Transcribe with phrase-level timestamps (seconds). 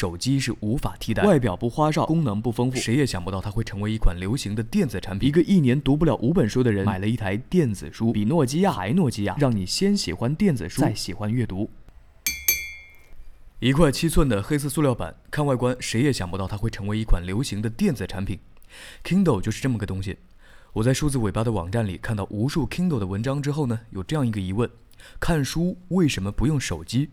[0.00, 1.24] 手机是无法替代。
[1.24, 5.28] 外表不花哨，功能不丰富，谁也想不到它会成为一款流行的电子产品。
[5.28, 11.68] 一个一年读不了五本书的人，买了一台电子书，比诺基亚还诺基亚，让你先喜欢电子书，再喜欢阅读。
[13.58, 18.38] 一块七寸的黑色塑料板，看外观，谁也想不到它会成为一款流行的电子产品。
[19.04, 20.16] Kindle 就是这么个东西。
[20.72, 24.70] 我在数字尾巴的网站里看到无数 Kindle 的文章之后呢，有这样一个疑问：
[25.20, 27.10] 看书为什么不用手机？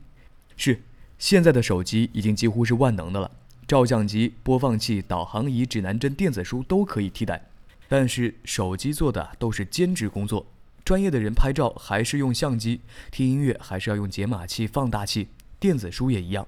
[0.56, 0.82] 是，
[1.20, 3.32] 现在的手机已经几乎是万能的了，
[3.68, 7.44] 照相机、播放器、导航仪、指南针、电子书都可以替代。
[7.90, 10.46] 但是手机做的都是兼职工作，
[10.86, 15.30] 专业的人拍照还是用相机，听音乐还是要用解码器、放大器。
[15.60, 16.48] 电子书也一样。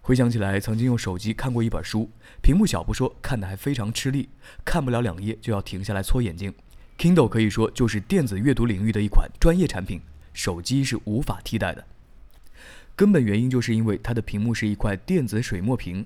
[0.00, 2.10] 回想起来，曾经用手机看过一本书，
[2.42, 4.30] 屏幕小不说，看的还非常吃力，
[4.64, 6.52] 看不了两页就要停下来搓眼睛。
[6.98, 10.00] Kindle 可以说就是电子阅读领域的一款专业产品，
[10.32, 11.84] 手机是无法替代的。
[12.98, 16.04] 根本原因就是因为它的屏幕是一块电子水墨屏，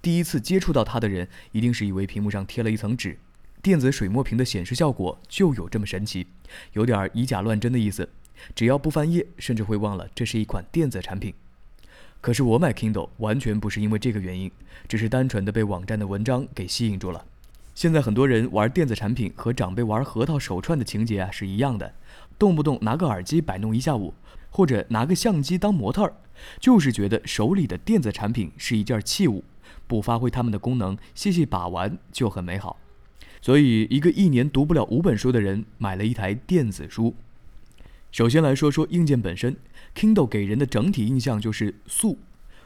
[0.00, 3.18] 第一次接触到它的人一定是以为屏幕上贴了一层纸。
[3.60, 6.28] 电子水墨屏的显示效果就有这么神奇，
[6.74, 8.08] 有点以假乱真的意思。
[8.54, 11.34] 只要不翻页，甚至会忘了这是一款电子产品。
[12.20, 14.48] 可是我买 Kindle 完全不是因为这个原因，
[14.86, 17.24] 只是单纯的被网站的文章给吸引住了。
[17.74, 21.92] 现在很多人玩电子产品和长辈玩核桃手串的情节啊是一样的，
[22.38, 24.14] 动不动拿个耳机摆弄一下午，
[24.50, 26.14] 或者拿个相机当模特儿，
[26.60, 29.44] 就是觉得手里的电子产品是一件器物，
[29.86, 32.76] 不发挥它们的功能，细细把玩就很美好。
[33.40, 37.14] 所以，一个一年读不了五本书的人买了一台电子书。
[38.10, 39.56] 首先来说说硬件本身
[39.94, 42.18] ，Kindle 给人的整体印象就是素，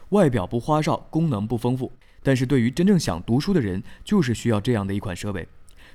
[0.09, 1.91] 外表不花哨，功能不丰富。
[2.23, 5.47] 但是对于真正想读书的人，就是需要这样的一款设备。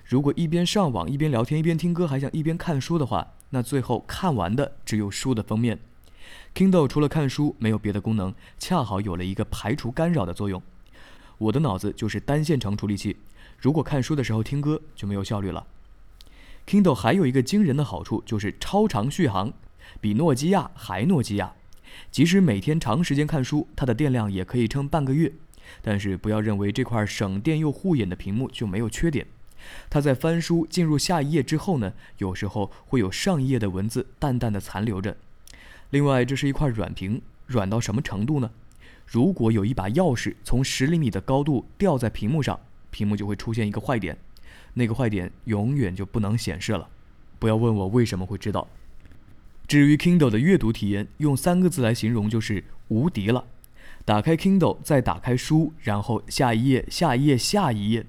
[0.04, 5.78] 如果一边上网一边聊天一边听歌，还想一边看书的话，那最后看完的只有书的封面。
[6.54, 10.62] Kindle 除了看书没有别的功能，恰好有了一个排除干扰的作用。
[11.38, 13.16] 我的脑子就是单线程处理器，
[13.58, 15.66] 如果看书的时候听歌就没有效率了。
[16.66, 19.52] Kindle 还有一个惊人的好处，就是超长续航，
[20.00, 21.54] 比诺基亚还诺基亚。
[22.10, 25.32] 即使每天长时间看书，它的电量也可以撑半个月。
[25.80, 29.26] 但是不要认为这块省电又护眼的屏幕就没有缺点。
[29.90, 35.16] 它在翻书进入下一页之后呢，有时候会有上一页的文字淡淡的残留着。
[35.90, 38.50] 另外，这是一块软屏，软到什么程度呢？
[39.06, 42.60] 如果有一把钥匙从十厘米的高度掉在屏幕上，
[42.90, 44.18] 屏幕就会出现一个坏点。
[44.74, 46.88] 那个坏点永远就不能显示了，
[47.38, 48.68] 不要问我为什么会知道。
[49.66, 53.44] 至于 Kindle 的阅读体验，用三个字来形容就是无敌了。
[54.04, 58.06] 打开 Kindle，再打开书，然后下一页、下一页、下一页，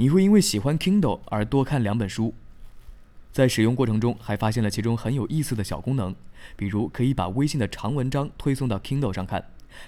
[0.00, 2.32] 你会因为喜欢 Kindle 而多看两本书。
[3.32, 6.14] 在使用过程中，还发现了其中很有意思的小功能，
[6.54, 9.44] 比如可以把微信的长文章推送到 Kindle 上看，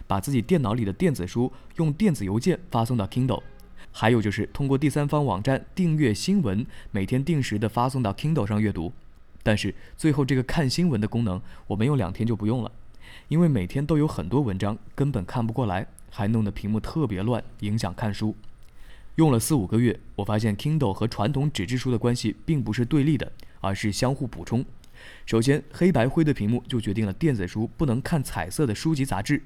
[0.09, 3.41] 把自己电脑里的电子书用电子邮件发送到 Kindle。
[3.93, 8.93] 还有就是通过第三方网站订阅新闻，每天定时的发送到 Kindle 上阅读。
[9.45, 12.73] 但是最后这个看新闻的功能，我没有两天就不用了，
[13.29, 18.35] 因为每天都有很多文章，根本看不过来，还弄得屏幕特别乱，影响看书。
[19.17, 24.65] 用了四五个月，我发现 Kindle 和传统纸质书的关系并不是对立的，而是相互补充。
[25.27, 29.43] 首先，黑白灰的屏幕就决定了电子书不能看彩色的书籍杂志。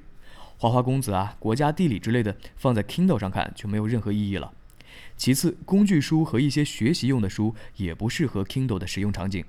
[0.58, 4.52] 花花公子啊，国家地理之类的，放在 Kindle 上看就没有任何意义了。
[5.16, 9.44] 其次，工具书和一些学习用的书也不适合 Kindle 的使用场景。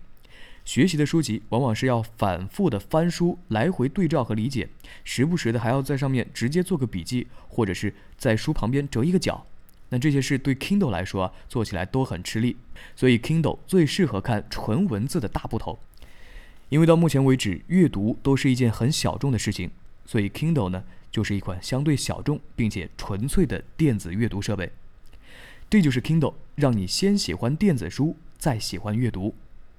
[0.64, 4.68] 学习的书籍往往是要反复的翻书，来回对照和理解，
[5.04, 9.46] 时不时的还要在上面直接做个笔记，或者是在书旁边折一个角。
[9.90, 12.58] 那这些事对 Kindle 来说做起来都很吃力，
[12.96, 15.78] 所以 Kindle 最适合看纯文字的大部头。
[16.70, 19.70] 因为到目前为止，阅读都是一件很小众的事情。
[20.06, 24.72] 所以，Kindle 呢，就是一款相对小众并且纯粹的电子阅读设备。
[25.70, 29.36] 这就是 Kindle，让你先喜欢电子书，再喜欢阅读。